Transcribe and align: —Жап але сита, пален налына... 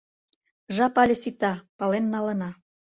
—Жап 0.75 0.93
але 1.01 1.15
сита, 1.21 1.53
пален 1.77 2.05
налына... 2.13 2.49